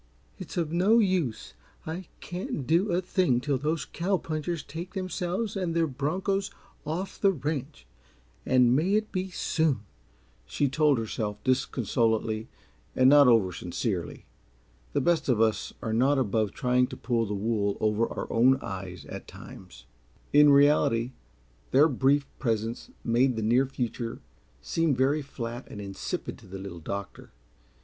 [0.39, 1.53] "It's of no use.
[1.85, 6.49] I can't do a thing till those cow punchers take themselves and their bronchos
[6.87, 7.85] off the ranch
[8.43, 9.81] and may it be soon!"
[10.47, 12.47] she told herself, disconsolately
[12.95, 14.25] and not oversincerely.
[14.93, 18.57] The best of us are not above trying to pull the wool over our own
[18.59, 19.85] eyes, at times.
[20.33, 21.11] In reality
[21.69, 24.19] their brief presence made the near future
[24.63, 27.33] seem very flat and insipid to the Little Doctor.